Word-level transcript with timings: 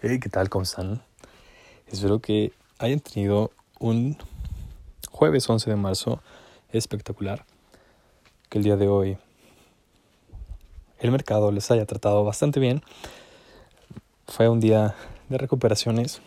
Hey, 0.00 0.20
¿qué 0.20 0.28
tal? 0.28 0.48
¿Cómo 0.48 0.62
están? 0.62 1.02
Espero 1.88 2.20
que 2.20 2.52
hayan 2.78 3.00
tenido 3.00 3.50
un 3.80 4.16
jueves 5.10 5.50
11 5.50 5.70
de 5.70 5.74
marzo 5.74 6.22
espectacular. 6.70 7.44
Que 8.48 8.58
el 8.58 8.64
día 8.64 8.76
de 8.76 8.86
hoy 8.86 9.18
el 11.00 11.10
mercado 11.10 11.50
les 11.50 11.68
haya 11.72 11.84
tratado 11.84 12.22
bastante 12.22 12.60
bien. 12.60 12.84
Fue 14.28 14.48
un 14.48 14.60
día 14.60 14.94
de 15.30 15.36
recuperaciones 15.36 16.20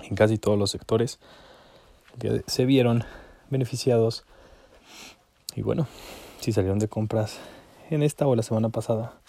en 0.00 0.16
casi 0.16 0.36
todos 0.36 0.58
los 0.58 0.72
sectores. 0.72 1.20
Se 2.48 2.64
vieron 2.64 3.04
beneficiados. 3.48 4.24
Y 5.54 5.62
bueno, 5.62 5.86
si 6.40 6.50
salieron 6.50 6.80
de 6.80 6.88
compras 6.88 7.38
en 7.90 8.02
esta 8.02 8.26
o 8.26 8.34
la 8.34 8.42
semana 8.42 8.70
pasada, 8.70 9.21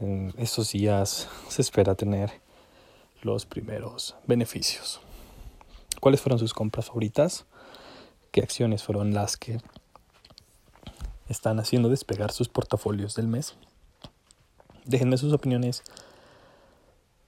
en 0.00 0.34
estos 0.38 0.72
días 0.72 1.28
se 1.48 1.62
espera 1.62 1.94
tener 1.94 2.32
los 3.22 3.46
primeros 3.46 4.16
beneficios. 4.26 5.00
¿Cuáles 6.00 6.20
fueron 6.20 6.38
sus 6.38 6.54
compras 6.54 6.86
favoritas? 6.86 7.44
¿Qué 8.30 8.40
acciones 8.40 8.82
fueron 8.82 9.12
las 9.12 9.36
que 9.36 9.60
están 11.28 11.60
haciendo 11.60 11.88
despegar 11.88 12.32
sus 12.32 12.48
portafolios 12.48 13.14
del 13.14 13.28
mes? 13.28 13.54
Déjenme 14.86 15.18
sus 15.18 15.32
opiniones 15.32 15.82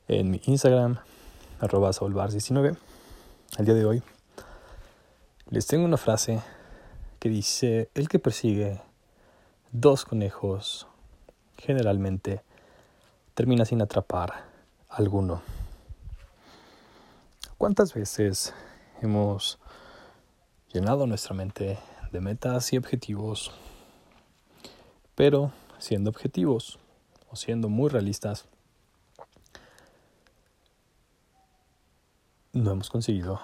en 0.09 0.31
mi 0.31 0.41
Instagram, 0.47 0.99
arroba 1.61 1.91
19 2.29 2.77
El 3.59 3.65
día 3.65 3.75
de 3.75 3.85
hoy 3.85 4.03
les 5.53 5.67
tengo 5.67 5.85
una 5.85 5.99
frase 5.99 6.41
que 7.19 7.29
dice, 7.29 7.91
el 7.95 8.09
que 8.09 8.19
persigue 8.19 8.81
dos 9.71 10.07
conejos 10.07 10.87
generalmente 11.59 12.43
termina 13.35 13.65
sin 13.65 13.81
atrapar 13.81 14.45
alguno. 14.89 15.43
¿Cuántas 17.57 17.95
veces 17.95 18.53
hemos 19.01 19.59
llenado 20.73 21.07
nuestra 21.07 21.35
mente 21.35 21.79
de 22.11 22.21
metas 22.21 22.73
y 22.73 22.77
objetivos, 22.77 23.53
pero 25.15 25.53
siendo 25.79 26.11
objetivos 26.11 26.79
o 27.31 27.37
siendo 27.37 27.69
muy 27.69 27.89
realistas, 27.89 28.47
no 32.53 32.73
hemos 32.73 32.91
conseguido 32.91 33.41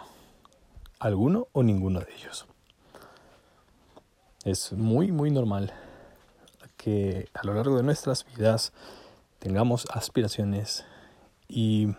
alguno 0.98 1.48
o 1.52 1.62
ninguno 1.62 2.00
de 2.00 2.12
ellos? 2.14 2.46
Es 4.44 4.72
muy, 4.72 5.12
muy 5.12 5.30
normal 5.30 5.72
que 6.76 7.28
a 7.34 7.46
lo 7.46 7.54
largo 7.54 7.76
de 7.76 7.82
nuestras 7.82 8.24
vidas 8.24 8.72
tengamos 9.38 9.86
aspiraciones 9.92 10.84
y 11.48 11.94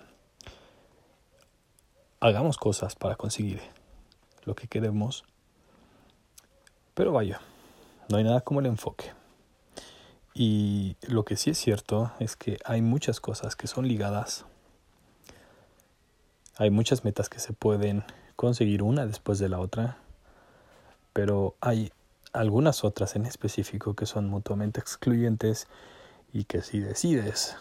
hagamos 2.19 2.57
cosas 2.57 2.95
para 2.95 3.15
conseguir 3.15 3.61
lo 4.43 4.55
que 4.55 4.67
queremos. 4.67 5.23
Pero 6.93 7.13
vaya, 7.13 7.39
no 8.09 8.17
hay 8.17 8.23
nada 8.23 8.41
como 8.41 8.59
el 8.59 8.65
enfoque. 8.65 9.11
Y 10.33 10.95
lo 11.01 11.25
que 11.25 11.37
sí 11.37 11.51
es 11.51 11.57
cierto 11.57 12.11
es 12.19 12.35
que 12.35 12.59
hay 12.65 12.81
muchas 12.81 13.19
cosas 13.19 13.55
que 13.55 13.67
son 13.67 13.87
ligadas. 13.87 14.45
Hay 16.57 16.69
muchas 16.69 17.03
metas 17.03 17.29
que 17.29 17.39
se 17.39 17.53
pueden 17.53 18.03
conseguir 18.35 18.83
una 18.83 19.05
después 19.05 19.39
de 19.39 19.49
la 19.49 19.59
otra. 19.59 19.97
Pero 21.13 21.55
hay 21.61 21.91
algunas 22.31 22.83
otras 22.83 23.15
en 23.15 23.25
específico 23.25 23.95
que 23.95 24.05
son 24.05 24.29
mutuamente 24.29 24.79
excluyentes 24.79 25.67
y 26.33 26.43
que 26.43 26.61
si 26.61 26.79
decides 26.79 27.55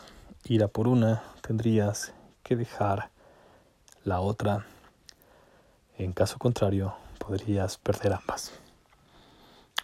ir 0.44 0.62
a 0.62 0.69
por 0.69 0.88
una, 0.88 1.22
tendrías 1.41 2.12
que 2.42 2.56
dejar 2.56 3.11
la 4.05 4.20
otra. 4.20 4.66
En 5.97 6.12
caso 6.12 6.38
contrario, 6.38 6.94
podrías 7.19 7.78
perder 7.78 8.14
ambas. 8.14 8.52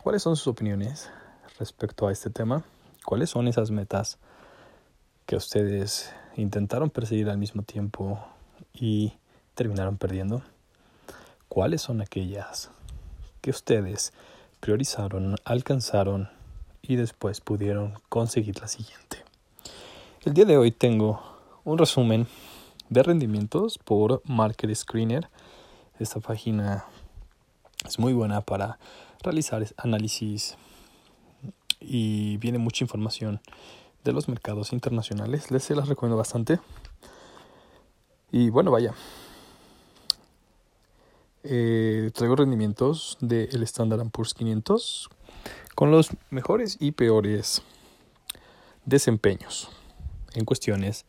¿Cuáles 0.03 0.23
son 0.23 0.37
sus 0.37 0.49
opiniones 0.49 1.11
respecto 1.59 2.07
a 2.07 2.13
este 2.13 2.31
tema? 2.31 2.65
¿Cuáles 3.05 3.31
son 3.31 3.49
esas 3.49 3.71
metas 3.71 4.19
que 5.27 5.37
ustedes 5.37 6.13
intentaron 6.37 6.91
perseguir 6.91 7.31
al 7.31 7.39
mismo 7.39 7.63
tiempo 7.63 8.25
y 8.73 9.15
terminaron 9.55 9.97
perdiendo? 9.97 10.43
¿Cuáles 11.49 11.83
son 11.83 12.01
aquellas 12.01 12.71
que 13.41 13.51
ustedes 13.51 14.13
priorizaron, 14.61 15.37
alcanzaron 15.45 16.31
y 16.87 16.97
después 16.97 17.41
pudieron 17.41 17.95
conseguir 18.09 18.61
la 18.61 18.69
siguiente. 18.69 19.25
El 20.25 20.35
día 20.35 20.45
de 20.45 20.57
hoy 20.57 20.71
tengo 20.71 21.23
un 21.65 21.79
resumen 21.79 22.27
de 22.91 23.03
rendimientos 23.03 23.79
por 23.79 24.23
Market 24.25 24.75
Screener. 24.75 25.29
Esta 25.99 26.21
página 26.21 26.85
es 27.87 27.99
muy 27.99 28.13
buena 28.13 28.43
para 28.43 28.79
realizar 29.23 29.67
análisis 29.79 30.57
y 31.81 32.37
viene 32.37 32.59
mucha 32.59 32.85
información 32.85 33.41
de 34.05 34.13
los 34.13 34.29
mercados 34.29 34.73
internacionales. 34.73 35.51
Les 35.51 35.65
se 35.65 35.75
las 35.75 35.89
recomiendo 35.89 36.17
bastante. 36.17 36.59
Y 38.31 38.51
bueno, 38.51 38.71
vaya. 38.71 38.95
Eh, 41.45 42.11
traigo 42.15 42.37
rendimientos 42.37 43.19
del 43.21 43.63
Standard 43.63 44.11
Poor's 44.11 44.33
500 44.35 45.11
con 45.75 45.91
los 45.91 46.11
mejores 46.31 46.77
y 46.81 46.93
peores 46.93 47.63
desempeños 48.85 49.71
en 50.35 50.45
cuestiones 50.45 51.05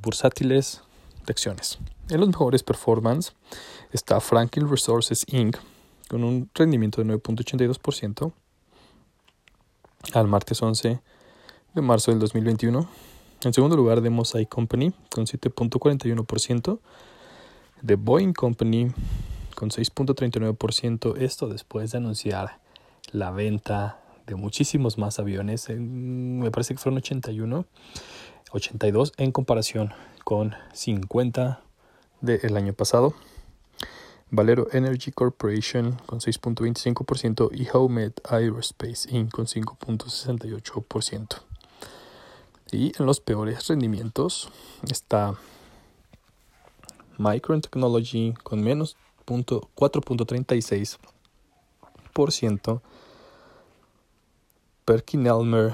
bursátiles 0.00 0.82
de 1.26 1.32
acciones. 1.32 1.78
En 2.08 2.20
los 2.20 2.28
mejores 2.28 2.62
performance 2.62 3.32
está 3.92 4.20
Franklin 4.20 4.68
Resources 4.68 5.24
Inc. 5.28 5.56
con 6.08 6.24
un 6.24 6.50
rendimiento 6.54 7.02
de 7.02 7.12
9.82% 7.14 8.32
al 10.12 10.26
martes 10.26 10.60
11 10.60 11.00
de 11.74 11.82
marzo 11.82 12.10
del 12.10 12.20
2021. 12.20 12.88
En 13.44 13.52
segundo 13.52 13.76
lugar, 13.76 14.00
de 14.00 14.10
Mosaic 14.10 14.48
Company 14.48 14.92
con 15.10 15.26
7.41%, 15.26 16.78
de 17.82 17.94
Boeing 17.96 18.32
Company 18.32 18.92
con 19.54 19.70
6.39%, 19.70 21.16
esto 21.18 21.48
después 21.48 21.92
de 21.92 21.98
anunciar 21.98 22.61
la 23.12 23.30
venta 23.30 24.00
de 24.26 24.34
muchísimos 24.34 24.98
más 24.98 25.18
aviones. 25.18 25.68
me 25.68 26.50
parece 26.50 26.74
que 26.74 26.80
fueron 26.80 26.98
81, 26.98 27.64
82 28.50 29.12
en 29.18 29.32
comparación 29.32 29.92
con 30.24 30.54
50 30.72 31.60
del 32.20 32.56
año 32.56 32.72
pasado. 32.72 33.14
Valero 34.30 34.68
Energy 34.72 35.12
Corporation 35.12 36.00
con 36.06 36.20
6.25% 36.20 37.50
y 37.52 37.68
Howmet 37.70 38.18
Aerospace 38.30 39.14
Inc. 39.14 39.30
con 39.30 39.44
5.68%. 39.44 41.42
Y 42.72 42.98
en 42.98 43.04
los 43.04 43.20
peores 43.20 43.68
rendimientos 43.68 44.48
está 44.90 45.34
Micron 47.18 47.60
Technology 47.60 48.32
con 48.42 48.62
menos 48.62 48.96
4.36%, 49.26 50.96
Perkin 54.84 55.26
Elmer 55.26 55.72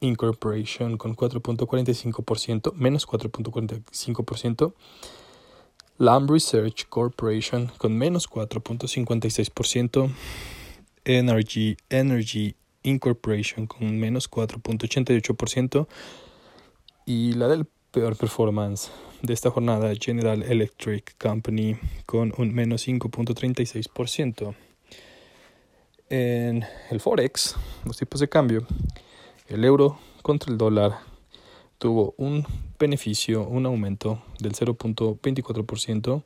Incorporation 0.00 0.96
con 0.96 1.14
4.45%, 1.14 2.72
menos 2.74 3.06
4.45%, 3.06 4.74
Lamb 5.98 6.30
Research 6.30 6.86
Corporation 6.88 7.70
con 7.78 7.96
menos 7.96 8.28
4.56%, 8.28 10.10
Energy 11.04 11.76
Energy 11.88 12.56
Incorporation 12.82 13.66
con 13.66 13.98
menos 13.98 14.28
4.88% 14.28 15.86
y 17.06 17.34
la 17.34 17.46
del 17.46 17.66
peor 17.92 18.16
performance 18.16 18.90
de 19.22 19.32
esta 19.32 19.50
jornada 19.50 19.92
General 19.94 20.42
Electric 20.42 21.16
Company 21.18 21.76
con 22.06 22.32
un 22.36 22.52
menos 22.52 22.88
5.36%. 22.88 24.71
En 26.14 26.62
el 26.90 27.00
Forex, 27.00 27.56
los 27.86 27.96
tipos 27.96 28.20
de 28.20 28.28
cambio, 28.28 28.66
el 29.48 29.64
euro 29.64 29.98
contra 30.20 30.52
el 30.52 30.58
dólar 30.58 30.98
tuvo 31.78 32.12
un 32.18 32.46
beneficio, 32.78 33.48
un 33.48 33.64
aumento 33.64 34.22
del 34.38 34.52
0.24%. 34.52 36.22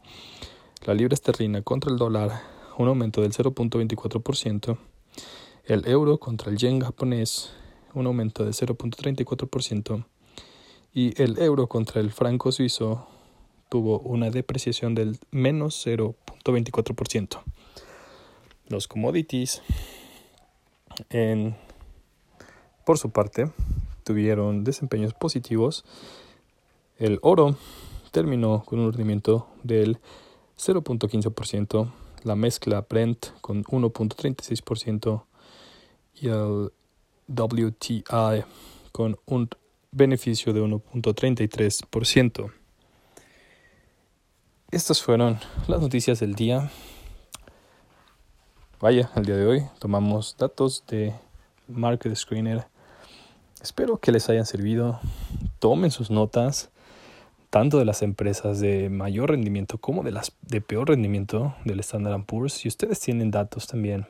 La 0.87 0.93
libra 0.93 1.15
esterlina 1.15 1.63
contra 1.63 1.93
el 1.93 1.99
dólar, 1.99 2.33
un 2.77 2.89
aumento 2.89 3.23
del 3.23 3.31
0.24%. 3.31 4.77
El 5.67 5.87
euro 5.87 6.19
contra 6.19 6.51
el 6.51 6.59
yen 6.59 6.81
japonés, 6.81 7.53
un 7.95 8.07
aumento 8.07 8.45
del 8.45 8.55
0.34%. 8.55 10.05
Y 10.95 11.23
el 11.23 11.39
euro 11.39 11.69
contra 11.69 12.01
el 12.01 12.11
franco 12.11 12.51
suizo 12.51 13.07
tuvo 13.69 14.01
una 14.01 14.31
depreciación 14.31 14.97
del 14.97 15.21
menos 15.31 15.87
0.24%. 15.87 17.45
Los 18.69 18.89
commodities, 18.89 19.63
por 22.85 22.99
su 22.99 23.11
parte, 23.11 23.51
tuvieron 24.05 24.65
desempeños 24.65 25.15
positivos. 25.15 25.85
El 26.99 27.19
oro 27.23 27.57
terminó 28.11 28.65
con 28.65 28.79
un 28.79 28.93
rendimiento 28.93 29.49
del 29.63 29.99
0.15%, 30.59 31.93
la 32.25 32.35
mezcla 32.35 32.87
Brent 32.89 33.27
con 33.41 33.65
1.36% 33.65 35.25
y 36.15 36.29
el 36.29 36.73
WTI 37.29 38.05
con 38.93 39.19
un 39.27 39.49
beneficio 39.93 40.53
de 40.53 40.63
1.33%. 40.63 42.53
Estas 44.71 45.03
fueron 45.03 45.39
las 45.69 45.81
noticias 45.81 46.21
del 46.21 46.35
día. 46.35 46.71
Vaya, 48.79 49.11
el 49.17 49.25
día 49.25 49.37
de 49.37 49.47
hoy 49.47 49.63
tomamos 49.79 50.37
datos 50.37 50.85
de 50.87 51.15
Market 51.67 52.15
Screener. 52.15 52.67
Espero 53.63 53.97
que 53.97 54.13
les 54.13 54.29
hayan 54.29 54.45
servido. 54.45 55.01
Tomen 55.61 55.91
sus 55.91 56.11
notas, 56.11 56.69
tanto 57.49 57.79
de 57.79 57.87
las 57.87 58.03
empresas 58.03 58.61
de 58.61 58.91
mayor 58.91 59.31
rendimiento 59.31 59.79
como 59.79 60.03
de 60.03 60.13
las 60.13 60.31
de 60.43 60.61
peor 60.61 60.91
rendimiento 60.91 61.55
del 61.65 61.81
Standard 61.81 62.23
Poor's. 62.27 62.53
Si 62.53 62.69
ustedes 62.69 63.01
tienen 63.01 63.31
datos 63.31 63.67
también, 63.67 64.07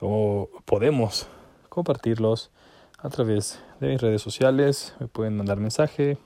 o 0.00 0.48
podemos 0.64 1.26
compartirlos 1.68 2.50
a 2.96 3.10
través 3.10 3.60
de 3.80 3.88
mis 3.88 4.00
redes 4.00 4.22
sociales, 4.22 4.94
me 5.00 5.06
pueden 5.06 5.36
mandar 5.36 5.58
mensaje, 5.58 6.16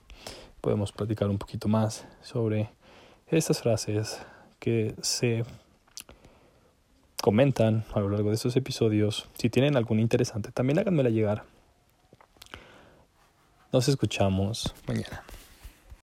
podemos 0.61 0.93
platicar 0.93 1.29
un 1.31 1.39
poquito 1.39 1.67
más 1.67 2.07
sobre 2.23 2.71
estas 3.27 3.61
frases 3.61 4.21
que 4.61 4.95
se 5.03 5.45
comentan 7.27 7.85
a 7.93 7.99
lo 7.99 8.09
largo 8.09 8.29
de 8.29 8.37
estos 8.37 8.55
episodios. 8.55 9.29
Si 9.37 9.51
tienen 9.51 9.77
algún 9.77 9.99
interesante, 9.99 10.53
también 10.53 10.79
háganmela 10.79 11.11
llegar. 11.11 11.43
Nos 13.73 13.89
escuchamos 13.89 14.73
mañana. 14.87 15.25